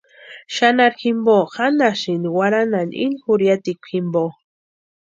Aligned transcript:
Xanharhu 0.55 0.97
jimpo 1.01 1.35
janhasïnti 1.55 2.27
warhanhani 2.37 2.93
ini 3.03 3.15
juriatikwa 3.25 3.85
jimpo. 3.91 4.23